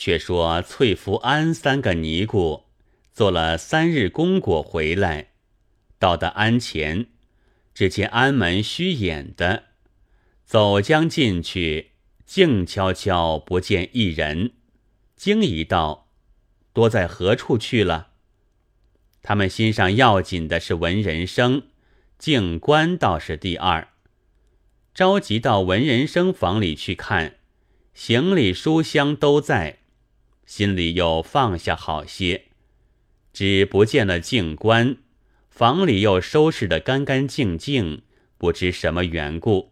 [0.00, 2.64] 却说翠福安三个尼姑
[3.12, 5.32] 做了三日功果回来，
[5.98, 7.08] 到的庵前，
[7.74, 9.64] 只见庵门虚掩的，
[10.46, 11.90] 走将进去，
[12.24, 14.52] 静悄悄不见一人，
[15.16, 16.08] 惊疑道
[16.72, 18.12] ：“多在何处去了？”
[19.20, 21.64] 他们心上要紧的是文人生，
[22.16, 23.88] 静观倒是第二，
[24.94, 27.34] 着急到文人生房里去看，
[27.92, 29.79] 行李书箱都在。
[30.50, 32.46] 心里又放下好些，
[33.32, 34.96] 只不见了静观，
[35.48, 38.02] 房里又收拾得干干净净，
[38.36, 39.70] 不知什么缘故，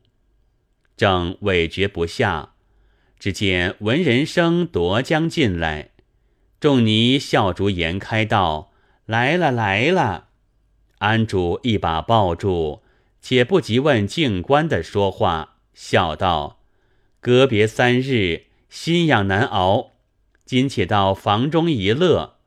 [0.96, 2.52] 正委决不下，
[3.18, 5.90] 只见文人生夺将进来，
[6.60, 8.70] 众尼笑逐颜开道
[9.04, 10.28] ：“来了来了！”
[10.98, 12.84] 安主一把抱住，
[13.20, 16.60] 且不及问静观的说话，笑道
[17.20, 19.94] ：“隔别三日，心痒难熬。”
[20.48, 22.38] 今且到房中一乐，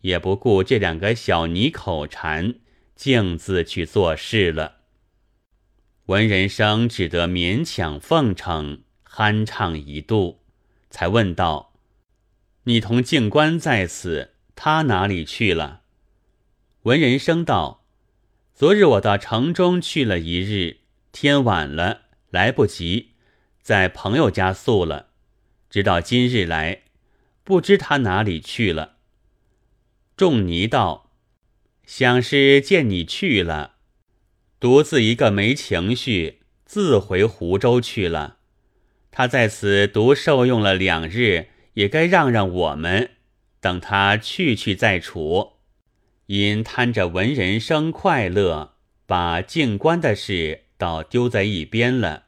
[0.00, 2.54] 也不顾这两个小泥口馋，
[2.96, 4.76] 径自去做事了。
[6.06, 10.40] 文人生只得勉强奉承，酣畅一度，
[10.88, 11.74] 才问道
[12.64, 15.82] ：“你同静观在此，他哪里去了？”
[16.84, 17.84] 文人生道
[18.56, 20.78] ：“昨日我到城中去了一日，
[21.12, 23.10] 天晚了，来不及，
[23.60, 25.08] 在朋友家宿了，
[25.68, 26.84] 直到今日来。”
[27.42, 28.96] 不知他哪里去了。
[30.16, 31.10] 仲尼道
[31.86, 33.76] ：“想是见你去了，
[34.60, 38.36] 独自一个没情绪，自回湖州去了。
[39.10, 43.12] 他在此独受用了两日，也该让让我们，
[43.60, 45.54] 等他去去再处。
[46.26, 48.74] 因贪着文人生快乐，
[49.06, 52.26] 把静观的事倒丢在一边了。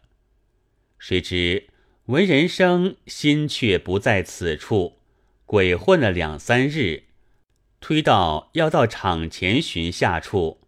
[0.98, 1.68] 谁知
[2.06, 4.98] 文人生心却不在此处。”
[5.52, 7.02] 鬼混了两三日，
[7.78, 10.62] 推到要到场前寻下处，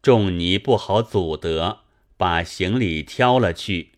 [0.00, 1.80] 仲尼不好阻得，
[2.16, 3.94] 把行李挑了去。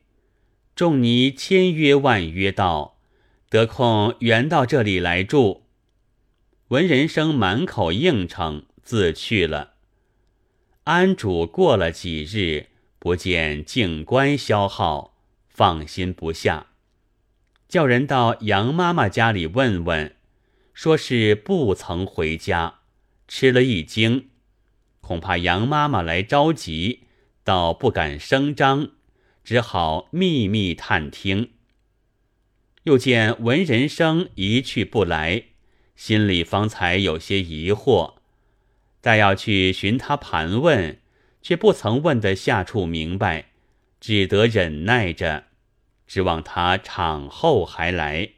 [0.75, 2.97] 仲尼千约万约道
[3.51, 5.65] ：“得空原到这里来住。”
[6.69, 9.75] 文人生满口应承，自去了。
[10.85, 12.69] 安主过了几日，
[12.99, 15.19] 不见静观消耗，
[15.51, 16.69] 放心不下，
[17.69, 20.17] 叫人到杨妈妈家里问问。
[20.73, 22.81] 说是不曾回家，
[23.29, 24.31] 吃了一惊，
[25.01, 27.05] 恐怕杨妈妈来着急，
[27.45, 28.91] 倒不敢声张，
[29.45, 31.51] 只好秘密探听。
[32.85, 35.45] 又见文人生一去不来，
[35.95, 38.15] 心里方才有些疑惑，
[39.01, 40.99] 待要去寻他盘问，
[41.43, 43.51] 却不曾问得下处明白，
[44.01, 45.45] 只得忍耐着，
[46.07, 48.31] 指望他场后还来。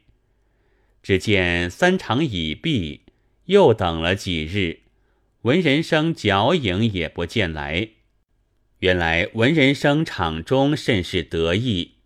[1.05, 3.01] 只见三场已毕，
[3.45, 4.79] 又等了几日，
[5.43, 7.89] 文人生脚影也不见来。
[8.79, 11.97] 原来文人生场中甚是得意，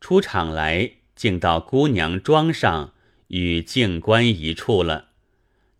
[0.00, 2.92] 出场来竟到姑娘庄上
[3.28, 5.10] 与静观一处了，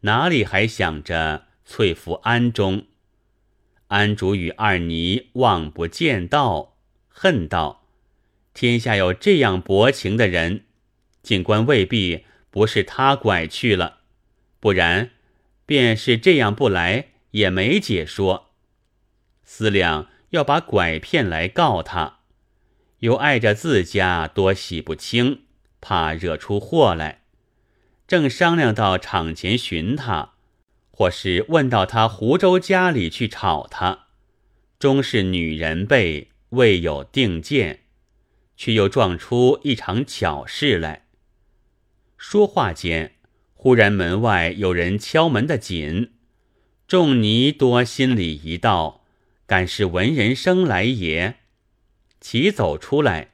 [0.02, 2.84] 哪里还想着翠福庵中？
[3.88, 6.76] 安主与二尼望不见道，
[7.08, 7.88] 恨道：
[8.54, 10.66] 天下有这样薄情的人，
[11.20, 12.26] 静观未必。
[12.50, 14.00] 不是他拐去了，
[14.58, 15.10] 不然，
[15.66, 18.50] 便是这样不来也没解说。
[19.44, 22.20] 思量要把拐骗来告他，
[22.98, 25.42] 又碍着自家多洗不清，
[25.80, 27.22] 怕惹出祸来。
[28.06, 30.32] 正商量到场前寻他，
[30.90, 34.06] 或是问到他湖州家里去吵他，
[34.80, 37.84] 终是女人辈未有定见，
[38.56, 41.06] 却又撞出一场巧事来。
[42.22, 43.14] 说话间，
[43.54, 46.12] 忽然门外有人敲门的紧，
[46.86, 49.06] 众尼多心里一道，
[49.46, 51.36] 敢是文人生来也？
[52.20, 53.30] 齐走出来，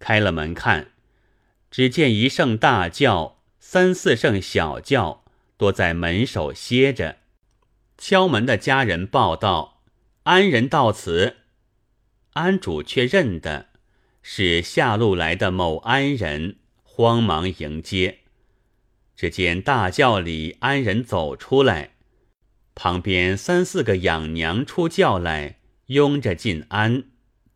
[0.00, 0.88] 开了门看，
[1.70, 5.24] 只见一声大叫，三四声小叫，
[5.56, 7.18] 多在门首歇着。
[7.96, 9.80] 敲门的家人报道
[10.24, 11.36] ：“安人到此。”
[12.34, 13.68] 安主却认得
[14.22, 18.22] 是下路来的某安人，慌忙迎接。
[19.16, 21.94] 只见大轿里安人走出来，
[22.74, 27.04] 旁边三四个养娘出轿来，拥着进安，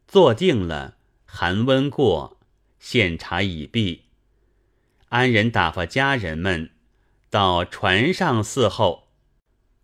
[0.07, 0.97] 坐定了。
[1.31, 2.41] 寒温过，
[2.79, 4.05] 献茶已毕。
[5.11, 6.71] 安人打发家人们
[7.29, 9.09] 到船上伺候，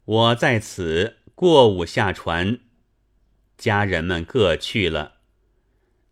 [0.04, 2.60] 我在此过午下船。
[3.58, 5.14] 家人们各去了。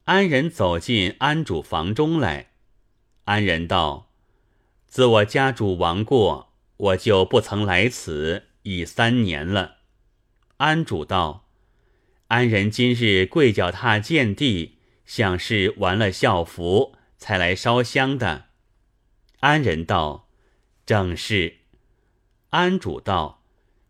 [0.04, 2.52] 安人走进安主房中来，
[3.24, 4.11] 安人道。
[4.92, 9.76] 自我家主亡过，我就不曾来此，已三年了。”
[10.58, 11.48] 安主道
[12.28, 18.48] ：“安人今日跪脚踏见地，像是完了孝服，才来烧香的。”
[19.40, 20.28] 安人道
[20.84, 21.60] ：“正是。”
[22.50, 23.44] 安主道：“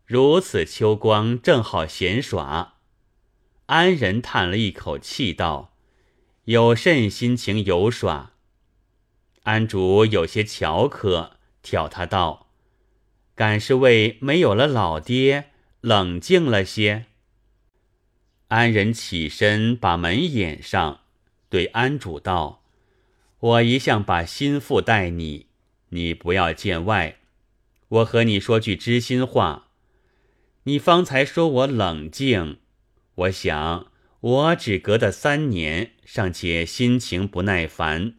[0.07, 2.75] 如此秋光，正好闲耍。”
[3.67, 5.73] 安人叹了一口气道
[6.45, 8.29] ：“有甚心情游耍？”
[9.43, 12.47] 安主有些巧可，挑他道
[13.35, 15.51] ：“敢是为没有了老爹，
[15.81, 17.05] 冷静了些？”
[18.47, 21.01] 安人起身把门掩上，
[21.49, 22.63] 对安主道。
[23.39, 25.47] 我一向把心腹待你，
[25.89, 27.17] 你不要见外。
[27.89, 29.67] 我和你说句知心话，
[30.63, 32.59] 你方才说我冷静，
[33.15, 33.91] 我想
[34.21, 38.15] 我只隔得三年，尚且心情不耐烦，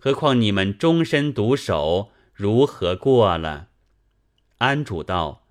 [0.00, 3.66] 何况你们终身独守，如何过了？
[4.58, 5.44] 安主道：“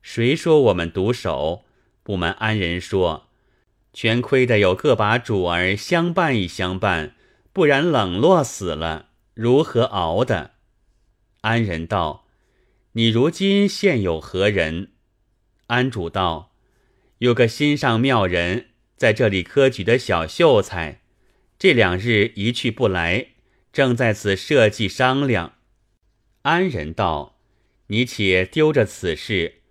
[0.00, 1.66] 谁说我们独守？
[2.02, 3.28] 不瞒安人说，
[3.92, 7.14] 全亏得有个把主儿相伴一相伴。”
[7.52, 10.52] 不然冷落死了，如何熬的？
[11.42, 12.24] 安人道
[12.92, 14.92] ：“你如今现有何人？”
[15.68, 16.54] 安主道
[17.18, 21.02] ：“有个心上妙人，在这里科举的小秀才，
[21.58, 23.31] 这两日一去不来，
[23.72, 25.54] 正在此设计商量。”
[26.42, 27.38] 安人道
[27.88, 29.62] ：“你且丢着此事，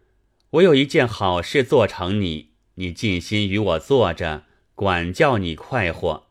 [0.52, 6.28] 我有一件好事做成你，你尽心与我坐着，管教你快活。”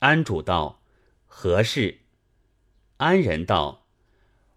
[0.00, 0.82] 安主道
[1.26, 2.00] ：“何事？”
[2.98, 3.86] 安人道：“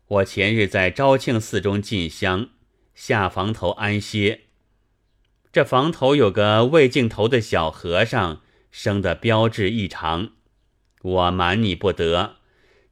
[0.07, 2.50] 我前日在昭庆寺中进香，
[2.94, 4.42] 下房头安歇。
[5.51, 8.42] 这房头有个未镜头的小和尚，
[8.72, 10.31] 生得标致异常。
[11.04, 12.38] 我瞒你不得，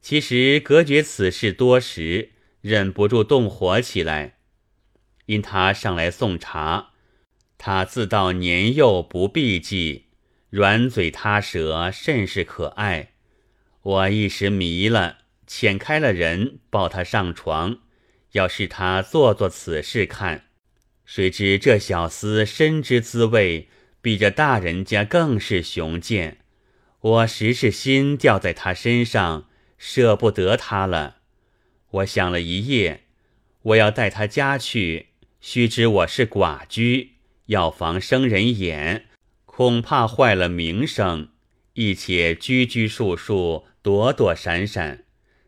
[0.00, 2.30] 其实隔绝此事多时，
[2.60, 4.36] 忍不住动火起来。
[5.26, 6.92] 因他上来送茶，
[7.58, 10.06] 他自道年幼不避忌。”
[10.52, 13.12] 软嘴他舌，甚是可爱。
[13.80, 17.78] 我一时迷了，遣开了人抱他上床，
[18.32, 20.48] 要试他做做此事看。
[21.06, 23.68] 谁知这小厮深知滋味，
[24.02, 26.41] 比这大人家更是雄健。
[27.02, 31.16] 我时是心掉在他身上，舍不得他了。
[31.90, 33.02] 我想了一夜，
[33.62, 35.08] 我要带他家去。
[35.40, 37.14] 须知我是寡居，
[37.46, 39.06] 要防生人眼。
[39.44, 41.30] 恐怕坏了名声，
[41.74, 45.02] 一且拘拘束束、躲躲闪闪，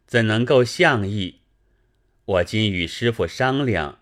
[0.08, 1.42] 怎能够相意？
[2.24, 4.00] 我今与师傅商量，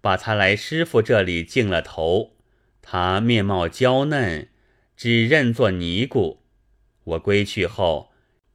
[0.00, 2.32] 把他来师傅这里敬了头。
[2.82, 4.48] 他面貌娇嫩，
[4.96, 6.39] 只认作尼姑。
[7.04, 8.10] 我归去后，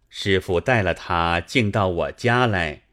[0.09, 2.83] 师傅带了他进到我家来，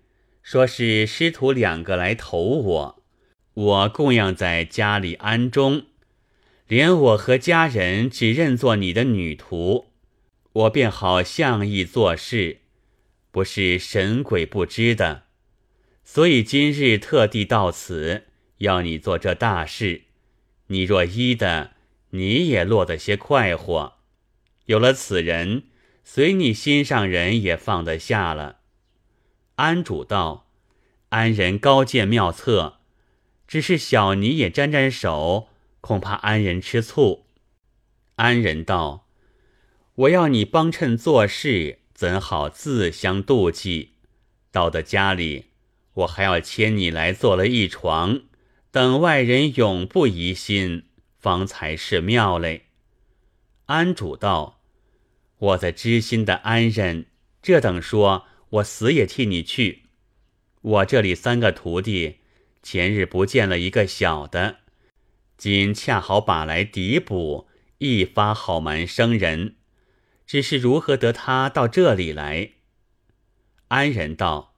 [0.43, 3.03] 说是师徒两个来投我，
[3.55, 5.85] 我供养在家里安中。
[6.67, 9.93] 连我和家人只认作你的女徒，
[10.53, 12.61] 我便好相意做事，
[13.31, 15.25] 不是神鬼不知的。
[16.03, 18.25] 所以今日特地到此，
[18.59, 20.03] 要你做这大事。
[20.69, 21.73] 你若依的，
[22.11, 23.99] 你也落得些快活。
[24.67, 25.65] 有了此人，
[26.05, 28.61] 随你心上人也放得下了。
[29.57, 30.49] 安主道
[31.11, 32.79] ：“安人高见妙策，
[33.47, 35.49] 只是小尼也沾沾手。”
[35.83, 37.27] 恐怕安人吃醋。
[38.15, 39.09] 安人道
[39.95, 43.95] ：“我要你帮衬做事，怎好自相妒忌？
[44.53, 45.47] 到的家里，
[45.95, 48.23] 我还要牵你来做了一床，
[48.71, 50.85] 等外人永不疑心，
[51.19, 52.67] 方才是妙嘞。”
[53.67, 54.61] 安主道
[55.39, 57.07] ：“我在知心的安人，
[57.41, 59.85] 这等说，我死也替你去。
[60.61, 62.19] 我这里三个徒弟，
[62.63, 64.59] 前日不见了一个小的。”
[65.39, 69.57] 今恰好把来抵补，一发好蛮生人，
[70.27, 72.53] 只是如何得他到这里来？
[73.69, 74.55] 安人道：“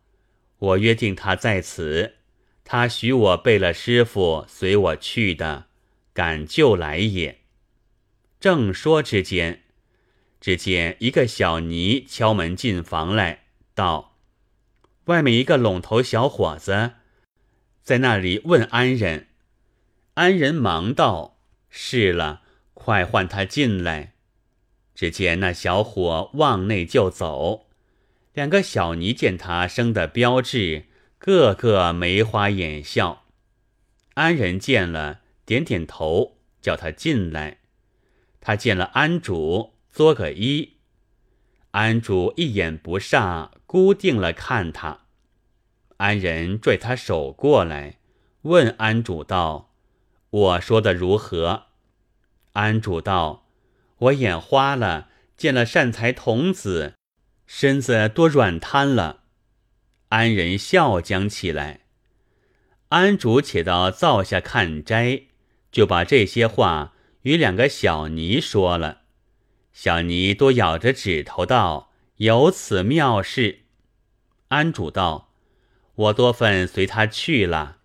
[0.59, 2.17] 我约定他在此，
[2.65, 5.67] 他许我备了师傅随我去的，
[6.13, 7.41] 敢就来也。”
[8.45, 9.63] 正说之间，
[10.39, 14.19] 只见一个小尼敲门进房来，道
[15.09, 16.91] ：“外面一个陇头小伙子，
[17.83, 19.29] 在那里问安人。”
[20.13, 21.39] 安人忙道
[21.71, 22.43] ：“是了，
[22.75, 24.13] 快唤他进来。”
[24.95, 27.69] 只见那小伙往内就走，
[28.35, 30.85] 两个小尼见他生得标致，
[31.17, 33.25] 个个眉花眼笑。
[34.13, 37.61] 安人见了，点点头，叫他进来。
[38.47, 40.75] 他见了安主，作个揖。
[41.71, 45.07] 安主一眼不煞，孤定了看他。
[45.97, 48.01] 安人拽他手过来，
[48.43, 49.73] 问安主道
[50.29, 51.69] ：“我说的如何？”
[52.53, 53.47] 安主道
[53.97, 55.09] ：“我眼花了，
[55.39, 56.93] 见了善财童子，
[57.47, 59.23] 身子多软瘫了。”
[60.11, 61.87] 安人笑将起来。
[62.91, 65.23] 安主且到灶下看斋，
[65.73, 66.93] 就把这些话
[67.25, 69.03] 与两个小尼说了。
[69.73, 73.65] 小尼多咬着指头道：“有此妙事。”
[74.49, 75.33] 安主道
[75.97, 77.79] ：“我多份随他去了。”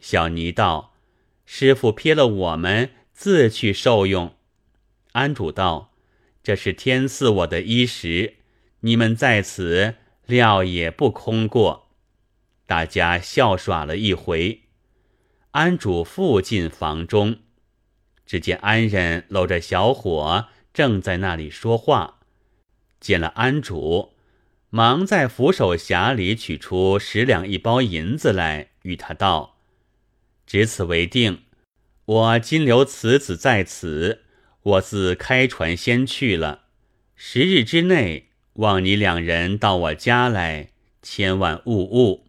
[0.00, 0.94] 小尼道
[1.44, 4.36] ：“师傅撇了我们，自去受用。”
[5.12, 5.92] 安主道
[6.44, 8.36] ：“这是天赐我的衣食，
[8.80, 11.88] 你们在此料也不空过。”
[12.66, 14.62] 大家笑耍了一回。
[15.52, 17.38] 安主复进房中，
[18.26, 22.18] 只见安人搂着小伙，正在那里说话。
[23.00, 24.12] 见了安主。
[24.68, 29.58] 忙在扶手匣里取出十两一包银子来，与他道
[30.44, 31.44] ：“只此为定。
[32.04, 34.24] 我今留此子在此，
[34.62, 36.64] 我自开船先去了。
[37.14, 42.26] 十日之内，望你两人到我家来，千万勿误。”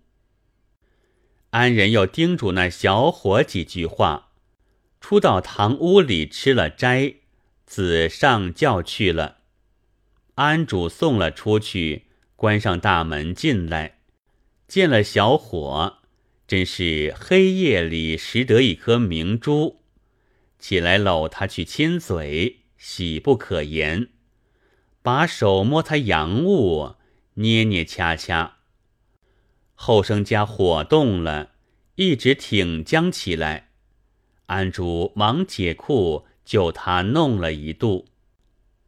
[1.51, 4.27] 安仁又叮嘱那小伙几句话，
[5.00, 7.16] 出到堂屋里吃了斋，
[7.66, 9.38] 子上轿去了。
[10.36, 12.04] 安主送了出去。
[12.36, 13.98] 关上大门进来，
[14.68, 15.98] 见了小伙，
[16.48, 19.82] 真是黑夜里拾得一颗明珠，
[20.60, 24.10] 起来搂他去亲嘴，喜不可言。
[25.01, 26.94] 把手摸他阳物，
[27.34, 28.58] 捏捏掐掐。
[29.74, 31.54] 后生家火动了，
[31.96, 33.67] 一直挺僵起来。
[34.48, 38.08] 安主忙解裤，就他弄了一度，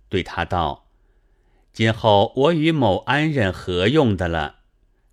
[0.10, 0.88] 对他道。
[1.72, 4.56] 今后我与某安人何用的了？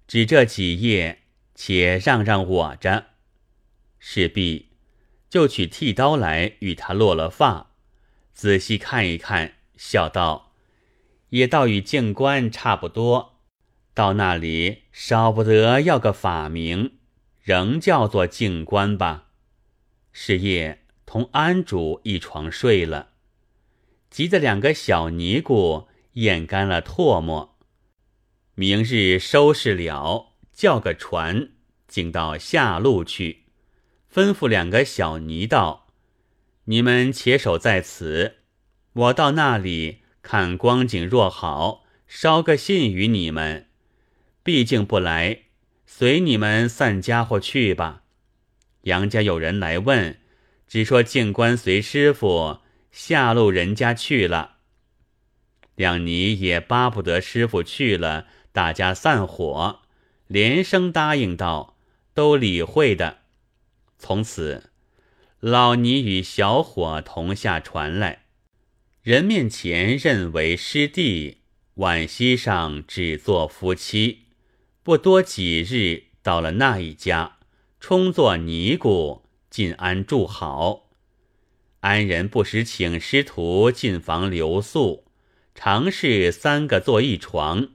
[0.09, 1.23] 只这几夜，
[1.55, 3.07] 且让让我着。
[3.99, 4.71] 事毕，
[5.29, 7.73] 就取剃刀来与他落了发，
[8.33, 10.53] 仔细看一看，笑道
[11.31, 13.41] ：“也倒与静观差不多。
[13.93, 16.99] 到那里少不得要个法名，
[17.43, 19.25] 仍叫做静观吧。”
[20.19, 23.11] 是夜同安主一床睡了，
[24.09, 25.89] 急得两个小尼姑。
[26.15, 27.59] 咽干了唾沫，
[28.55, 31.51] 明日收拾了，叫个船，
[31.87, 33.45] 竟到下路去，
[34.11, 35.89] 吩咐两个小尼道
[36.65, 38.37] ：“你们且守在此，
[38.95, 43.69] 我到那里看光景若好，捎个信与你们。
[44.43, 45.43] 毕竟不来，
[45.85, 48.05] 随你们散家伙去吧。
[48.87, 50.19] 杨家有人来问，
[50.69, 54.57] 只说静官随师傅下路人家去了。”
[55.75, 59.81] 两尼也巴不得师傅去了，大家散伙，
[60.27, 61.77] 连声答应道
[62.15, 63.19] ：“都理会的。”
[63.99, 64.71] 从此，
[65.41, 68.23] 老尼与小伙同下船来，
[69.03, 71.39] 人面前认为师弟，
[71.75, 74.27] 晚溪上只做夫妻。
[74.83, 77.36] 不多几日，到了那一家，
[77.81, 80.91] 充作尼姑，进安住好。
[81.81, 85.05] 安人不时请师徒进房留宿。
[85.55, 87.69] 常是三个坐一床，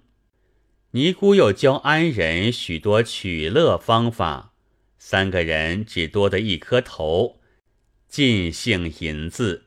[0.92, 4.54] 尼姑又教安人许多取乐方法，
[5.00, 7.40] 三个人只多得一颗头，
[8.08, 9.66] 尽兴银子。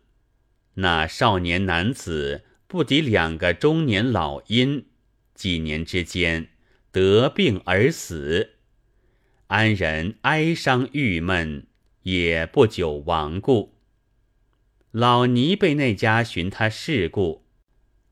[0.75, 4.87] 那少年男子不敌两个中年老阴，
[5.35, 6.51] 几年之间
[6.93, 8.54] 得病而死。
[9.55, 11.69] 安人哀伤郁闷，
[12.03, 13.77] 也不久亡故。
[14.91, 17.45] 老尼被那家寻他事故。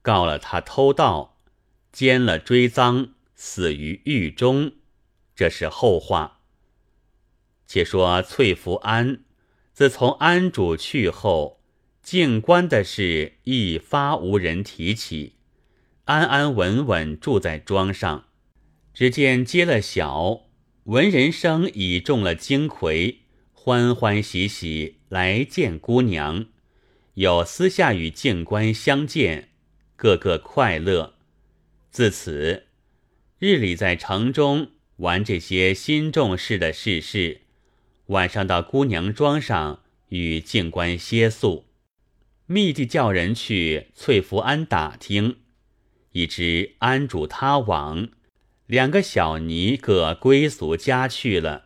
[0.02, 1.40] 告了他偷盗，
[1.90, 4.74] 奸了追赃，死于狱中，
[5.34, 6.42] 这是后话。
[7.66, 9.24] 且说翠福安，
[9.72, 11.60] 自从安主去后，
[12.00, 15.34] 静观的事一发无人提起，
[16.04, 18.26] 安安稳稳住在庄上。
[18.94, 20.42] 只见接了小
[20.86, 23.20] 文人生已中了金魁，
[23.52, 26.46] 欢欢喜喜来见姑娘，
[27.14, 29.50] 有私下与静观相见。
[29.94, 31.14] 个个快乐，
[31.92, 32.64] 自此
[33.38, 37.42] 日里在城中玩这些新重视的事事，
[38.06, 41.66] 晚上到姑娘庄上与静观歇宿，
[42.46, 45.36] 密地叫人去翠福庵打听，
[46.10, 48.08] 已知安主他往，
[48.72, 51.64] 两个小尼各归俗家去了，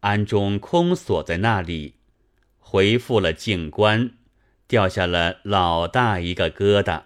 [0.00, 1.94] 安中空锁在那里，
[2.58, 4.10] 回复了静观，
[4.66, 7.04] 掉下了老大一个疙瘩。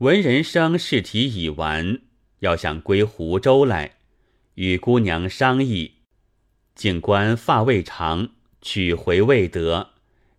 [0.00, 2.02] 文人生试题已完，
[2.40, 3.96] 要想归湖州来，
[4.56, 6.02] 与姑娘商议。
[6.74, 9.92] 静观发未长，取回未得，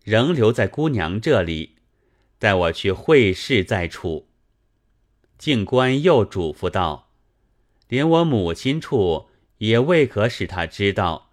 [0.04, 1.78] 仍留在姑娘这里，
[2.38, 4.30] 待我去会试再处。
[5.40, 7.10] 静观又嘱咐道
[7.94, 9.28] ：“连我母亲处
[9.60, 11.30] 也未可使他知道，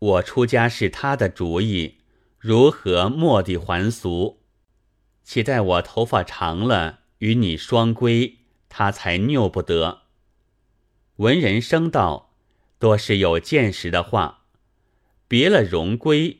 [0.00, 1.98] 我出家是他的主意，
[2.36, 4.40] 如何蓦地还俗？
[5.22, 10.02] 且待我头发长了，与你双归，他才拗不得。”
[11.18, 12.34] 文人生道。
[12.80, 14.46] 多是有见识的话，
[15.28, 16.38] 别了荣归，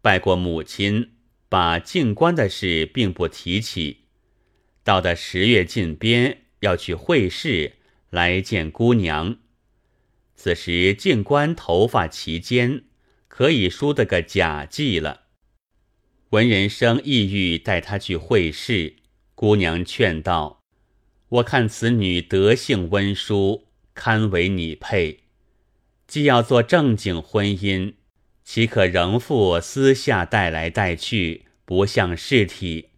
[0.00, 1.14] 拜过母亲，
[1.48, 4.04] 把进官的事并不提起。
[4.84, 7.77] 到的十月近边，要去会试，
[8.10, 9.38] 来见姑娘。
[10.34, 12.84] 此时静观头发齐肩，
[13.26, 15.22] 可以梳得个假髻了。
[16.30, 18.96] 文人生意欲带他去会试，
[19.34, 20.62] 姑娘劝道
[21.28, 25.24] ：“我看此女德性温淑，堪为你配。”
[26.06, 27.94] 既要做正经婚姻，
[28.44, 32.90] 岂可仍复私下带来带去，不像事体？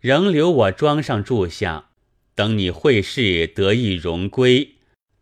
[0.00, 1.87] 仍留我庄上住下，
[2.38, 4.76] 等你会试得意荣归。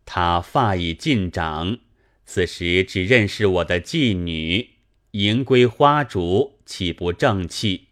[0.05, 1.79] 他发已尽长，
[2.27, 4.69] 此时只认识我的妓女，
[5.13, 7.85] 迎归花烛，岂不正气？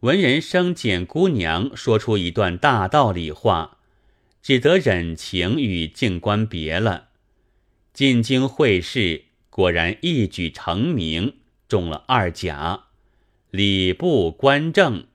[0.00, 3.78] 文人生见姑娘说出一段大道理话，
[4.42, 7.08] 只得忍情与静观别了。
[7.94, 12.88] 进京会试，果然一举成名，中了二甲，
[13.50, 15.06] 礼部官正。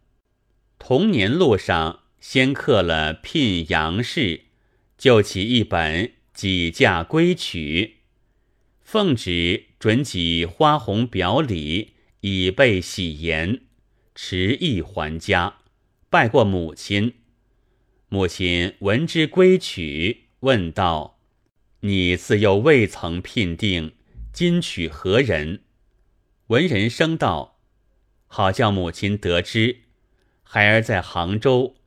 [0.80, 4.42] 同年路上，先刻了聘杨氏，
[4.98, 8.00] 就起一本《几嫁归曲》，
[8.82, 13.62] 奉旨准给花红表里，以备喜言，
[14.14, 15.60] 迟意还家，
[16.10, 17.14] 拜过母亲。
[18.10, 21.22] 母亲闻之归曲，问道。
[21.80, 23.94] 你自幼未曾聘定，
[24.34, 25.62] 今娶何人？
[26.48, 27.62] 闻人生道
[28.28, 29.84] ：“好叫母亲得知，
[30.44, 31.78] 孩儿在杭州，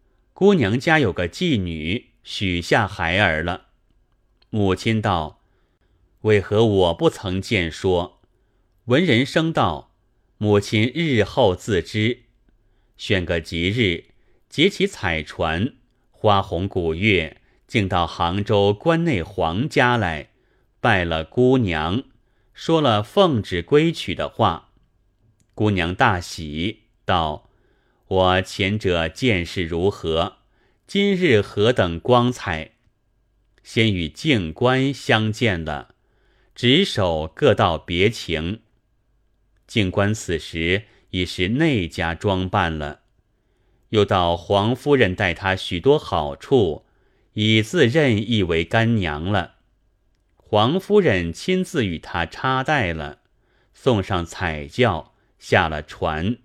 [0.41, 3.67] 姑娘家有个妓女，许下孩儿了。”
[4.49, 5.43] 母亲道
[6.23, 8.23] ：“为何我不曾见说？”
[8.89, 9.93] 闻人生道
[10.41, 12.21] ：“母亲日后自知。”
[12.97, 14.15] 选个吉日，
[14.49, 15.75] 结起彩船，
[16.11, 17.43] 花红古月。
[17.67, 20.31] 竟到杭州关内皇家来，
[20.81, 22.03] 拜了姑娘，
[22.55, 24.71] 说了奉旨归娶的话。
[25.55, 27.50] 姑娘大喜，道
[28.11, 30.39] ：“我前者见识如何？
[30.85, 32.73] 今日何等光彩！”
[33.63, 35.95] 先与静观相见了，
[36.53, 38.63] 执手各道别情。
[39.69, 43.03] 静观此时已是内家装扮了，
[43.91, 46.87] 又到黄夫人待他许多好处。
[47.35, 49.59] 已自任意为干娘了，
[50.35, 53.21] 黄夫人亲自与他插带了，
[53.73, 56.39] 送上彩轿，下了船。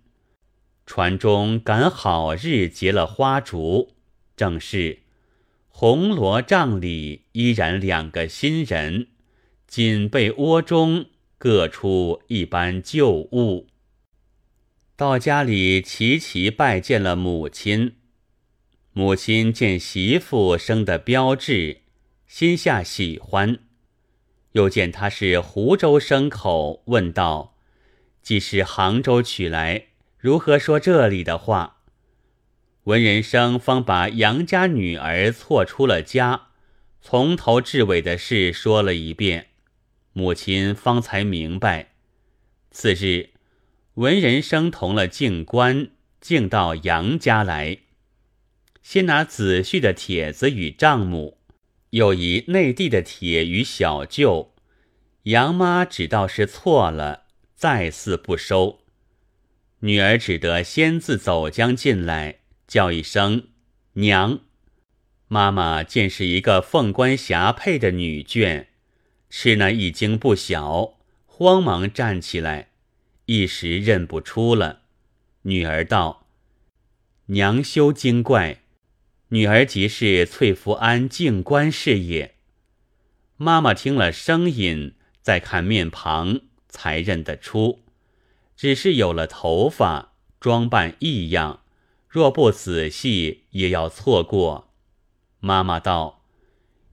[0.86, 3.96] 船中赶好日结了花烛，
[4.38, 5.00] 正是
[5.68, 9.08] 红罗帐里依然两个新人，
[9.68, 13.68] 锦被窝中各出一般旧物。
[14.96, 17.96] 到家里齐齐拜见了母亲。
[18.94, 21.82] 母亲见媳妇生的标致，
[22.28, 23.60] 心下喜欢，
[24.54, 27.58] 又见他是湖州牲口，问道
[28.24, 29.88] ：“既是杭州娶来，
[30.26, 31.84] 如何说这里的话？”
[32.86, 36.48] 文人生方把杨家女儿错出了家，
[37.00, 39.50] 从头至尾的事说了一遍，
[40.14, 41.92] 母亲方才明白。
[42.72, 43.34] 次日，
[43.94, 47.78] 文人生同了静官，竟到杨家来。
[48.82, 51.38] 先拿子婿的帖子与丈母，
[51.92, 54.56] 又以内地的帖与小舅。
[55.26, 58.85] 杨妈只道是错了，再四不收。
[59.80, 63.50] 女儿只得先自走将进来，叫一声
[63.94, 64.40] 娘。
[65.28, 68.68] 妈妈见是一个凤冠霞帔的女眷，
[69.30, 72.70] 吃那一惊不小，慌忙站起来，
[73.26, 74.82] 一时认不出了。
[75.44, 76.28] 女儿道
[77.28, 78.62] ：“娘休惊怪。”
[79.30, 82.36] 女儿即是翠福安静观是也。
[83.38, 87.82] 妈妈听了声音，再看面庞，才认得出，
[88.56, 91.62] 只是有了头发，装扮异样，
[92.08, 94.70] 若不仔细，也要错过。
[95.40, 96.24] 妈妈道：“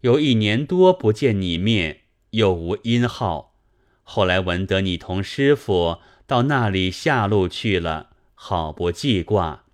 [0.03, 3.55] 有一年多不见你面，又无音号。
[4.03, 9.65] 后来闻得你同师傅到那里下路去了，好不记挂。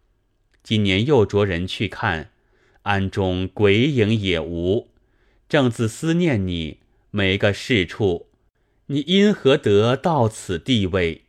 [0.63, 2.33] 今年又着人去看。”
[2.83, 4.89] 庵中鬼影也无，
[5.47, 6.79] 正自思念你，
[7.11, 8.29] 没个事处，
[8.87, 11.25] 你因何得到此地位？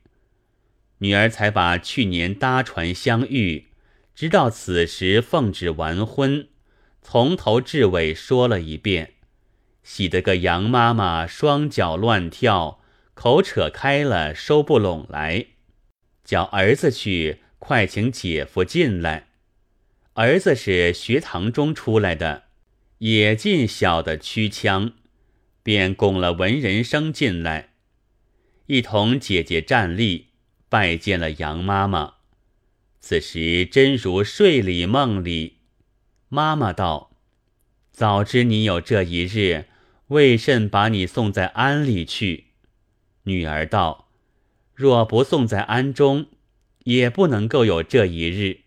[0.99, 3.67] 女儿才把去年搭船相遇，
[4.15, 6.47] 直到此时奉旨完婚，
[7.01, 9.13] 从头至尾说了一遍，
[9.81, 12.81] 喜得个杨妈妈双脚乱跳，
[13.13, 15.45] 口扯开了收不拢来，
[16.25, 19.27] 叫儿子去快请姐夫进来。
[20.15, 22.43] 儿子是学堂中出来的，
[22.97, 24.91] 也进小的曲腔，
[25.63, 27.69] 便拱了文人生进来，
[28.65, 30.28] 一同姐姐站立。
[30.69, 32.13] 拜见了杨妈妈，
[32.99, 35.57] 此时真如睡里梦里。
[36.27, 37.11] 妈妈道
[37.91, 39.65] ：“早知你有这一日，
[40.09, 42.45] 为甚把你送在庵里去？”
[43.23, 44.09] 女儿道
[44.75, 46.27] ：“若不送在庵中，
[46.83, 48.61] 也不能够有这一日。”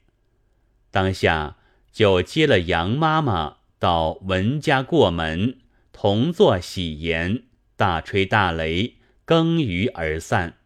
[0.91, 1.57] 当下
[1.93, 5.59] 就接了杨妈妈到文家过门，
[5.93, 7.45] 同坐喜筵，
[7.77, 10.59] 大吹大擂，更余而散。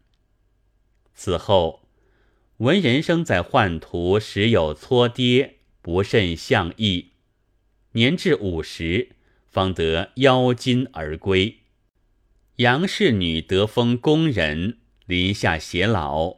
[1.17, 1.89] 此后，
[2.59, 7.13] 文人生在宦途时有搓跌，不甚相意。
[7.93, 11.61] 年至五十，方得腰金而归。
[12.57, 14.77] 杨氏女得封宫人，
[15.07, 16.37] 临下偕老。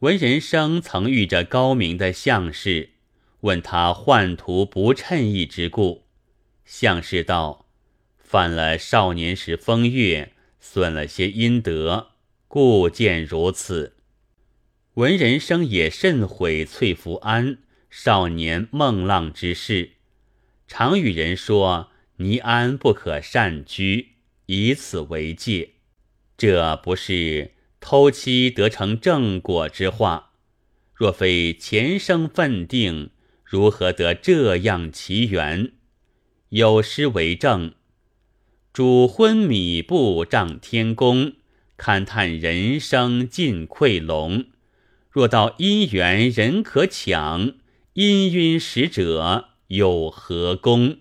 [0.00, 2.90] 文人生曾遇着高明的相士，
[3.40, 6.06] 问他宦途不称意之故。
[6.66, 7.66] 相士道
[8.18, 12.09] ：“犯了少年时风月，损了些阴德。”
[12.52, 13.94] 故见如此，
[14.94, 17.58] 闻人生也甚悔翠福庵
[17.88, 19.92] 少年梦浪之事，
[20.66, 24.14] 常与人说尼安不可善居，
[24.46, 25.74] 以此为戒。
[26.36, 30.32] 这不是偷妻得成正果之话。
[30.92, 33.10] 若非前生分定，
[33.44, 35.70] 如何得这样奇缘？
[36.48, 37.74] 有诗为证：
[38.72, 41.34] 主昏米布丈天宫。
[41.80, 44.44] 勘探人生尽溃龙，
[45.10, 47.54] 若到姻缘人可抢，
[47.94, 50.98] 氤氲使者有何功？